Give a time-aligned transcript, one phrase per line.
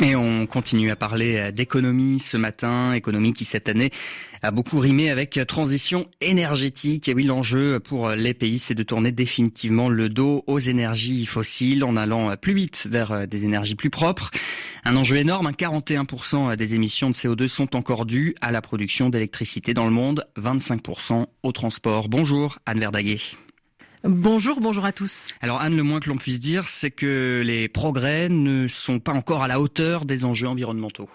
[0.00, 3.90] Et on continue à parler d'économie ce matin, économie qui cette année
[4.42, 7.08] a beaucoup rimé avec transition énergétique.
[7.08, 11.82] Et oui, l'enjeu pour les pays, c'est de tourner définitivement le dos aux énergies fossiles
[11.82, 14.30] en allant plus vite vers des énergies plus propres.
[14.84, 19.74] Un enjeu énorme, 41% des émissions de CO2 sont encore dues à la production d'électricité
[19.74, 22.08] dans le monde, 25% au transport.
[22.08, 23.18] Bonjour Anne Verdaguet.
[24.04, 25.34] Bonjour, bonjour à tous.
[25.40, 29.12] Alors Anne, le moins que l'on puisse dire, c'est que les progrès ne sont pas
[29.12, 31.08] encore à la hauteur des enjeux environnementaux.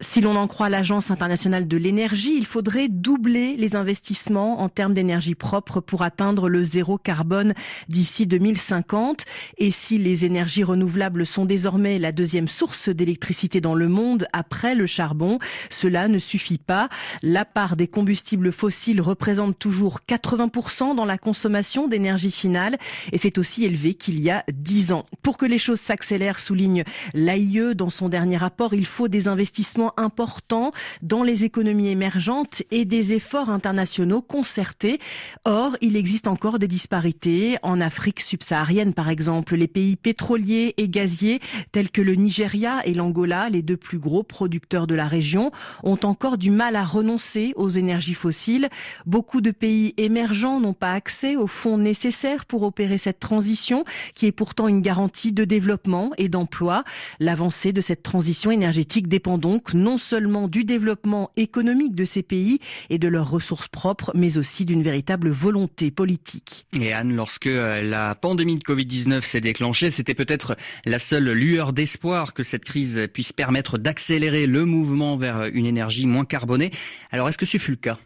[0.00, 4.92] Si l'on en croit l'Agence internationale de l'énergie, il faudrait doubler les investissements en termes
[4.92, 7.52] d'énergie propre pour atteindre le zéro carbone
[7.88, 9.24] d'ici 2050.
[9.56, 14.76] Et si les énergies renouvelables sont désormais la deuxième source d'électricité dans le monde après
[14.76, 16.88] le charbon, cela ne suffit pas.
[17.20, 22.76] La part des combustibles fossiles représente toujours 80% dans la consommation d'énergie finale
[23.10, 25.06] et c'est aussi élevé qu'il y a 10 ans.
[25.22, 29.87] Pour que les choses s'accélèrent, souligne l'AIE dans son dernier rapport, il faut des investissements
[29.96, 34.98] important dans les économies émergentes et des efforts internationaux concertés.
[35.44, 37.56] Or, il existe encore des disparités.
[37.62, 41.40] En Afrique subsaharienne, par exemple, les pays pétroliers et gaziers,
[41.72, 45.50] tels que le Nigeria et l'Angola, les deux plus gros producteurs de la région,
[45.82, 48.68] ont encore du mal à renoncer aux énergies fossiles.
[49.06, 54.26] Beaucoup de pays émergents n'ont pas accès aux fonds nécessaires pour opérer cette transition, qui
[54.26, 56.84] est pourtant une garantie de développement et d'emploi.
[57.20, 62.58] L'avancée de cette transition énergétique dépend donc non seulement du développement économique de ces pays
[62.90, 66.66] et de leurs ressources propres, mais aussi d'une véritable volonté politique.
[66.78, 71.72] Et Anne, lorsque euh, la pandémie de Covid-19 s'est déclenchée, c'était peut-être la seule lueur
[71.72, 76.70] d'espoir que cette crise puisse permettre d'accélérer le mouvement vers une énergie moins carbonée.
[77.10, 77.98] Alors est-ce que ce fut le cas?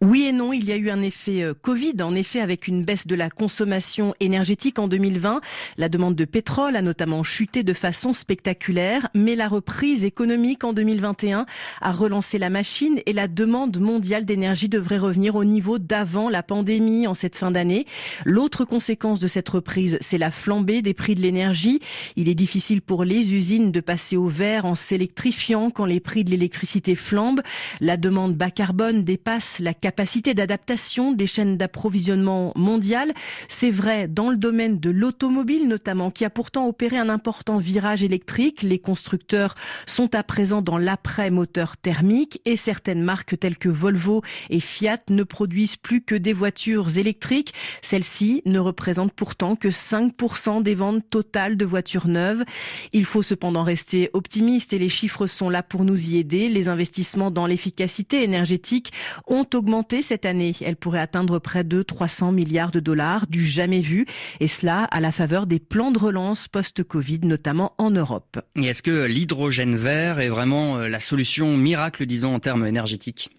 [0.00, 2.84] Oui et non, il y a eu un effet euh, Covid, en effet avec une
[2.84, 5.40] baisse de la consommation énergétique en 2020.
[5.76, 10.72] La demande de pétrole a notamment chuté de façon spectaculaire, mais la reprise économique en
[10.72, 11.46] 2021
[11.80, 16.44] a relancé la machine et la demande mondiale d'énergie devrait revenir au niveau d'avant la
[16.44, 17.84] pandémie en cette fin d'année.
[18.24, 21.80] L'autre conséquence de cette reprise, c'est la flambée des prix de l'énergie.
[22.14, 26.22] Il est difficile pour les usines de passer au vert en s'électrifiant quand les prix
[26.22, 27.42] de l'électricité flambent.
[27.80, 29.74] La demande bas carbone dépasse la
[30.34, 33.12] d'adaptation des chaînes d'approvisionnement mondiales.
[33.48, 38.02] C'est vrai dans le domaine de l'automobile notamment, qui a pourtant opéré un important virage
[38.02, 38.62] électrique.
[38.62, 39.54] Les constructeurs
[39.86, 45.22] sont à présent dans l'après-moteur thermique et certaines marques telles que Volvo et Fiat ne
[45.22, 47.54] produisent plus que des voitures électriques.
[47.82, 52.44] Celles-ci ne représentent pourtant que 5% des ventes totales de voitures neuves.
[52.92, 56.48] Il faut cependant rester optimiste et les chiffres sont là pour nous y aider.
[56.48, 58.92] Les investissements dans l'efficacité énergétique
[59.26, 60.54] ont augmenté cette année.
[60.60, 64.06] Elle pourrait atteindre près de 300 milliards de dollars, du jamais vu,
[64.40, 68.38] et cela à la faveur des plans de relance post-Covid, notamment en Europe.
[68.56, 73.30] Est-ce que l'hydrogène vert est vraiment euh, la solution miracle, disons, en termes énergétiques?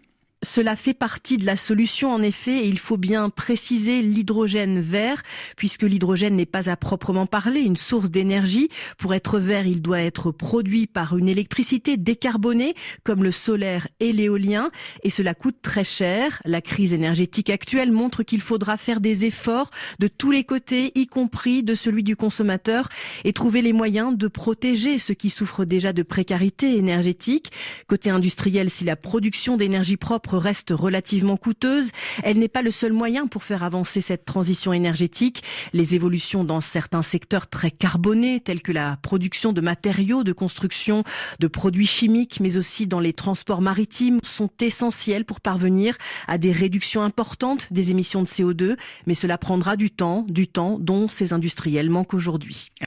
[0.41, 5.21] Cela fait partie de la solution en effet et il faut bien préciser l'hydrogène vert
[5.57, 8.69] puisque l'hydrogène n'est pas à proprement parler une source d'énergie.
[8.97, 12.73] Pour être vert, il doit être produit par une électricité décarbonée
[13.03, 14.71] comme le solaire et l'éolien
[15.03, 16.41] et cela coûte très cher.
[16.45, 21.07] La crise énergétique actuelle montre qu'il faudra faire des efforts de tous les côtés, y
[21.07, 22.87] compris de celui du consommateur
[23.25, 27.51] et trouver les moyens de protéger ceux qui souffrent déjà de précarité énergétique.
[27.87, 29.97] Côté industriel, si la production d'énergie
[30.35, 31.91] reste relativement coûteuse.
[32.23, 35.43] Elle n'est pas le seul moyen pour faire avancer cette transition énergétique.
[35.73, 41.03] Les évolutions dans certains secteurs très carbonés, tels que la production de matériaux de construction,
[41.39, 45.97] de produits chimiques, mais aussi dans les transports maritimes, sont essentielles pour parvenir
[46.27, 48.77] à des réductions importantes des émissions de CO2.
[49.05, 52.69] Mais cela prendra du temps, du temps dont ces industriels manquent aujourd'hui.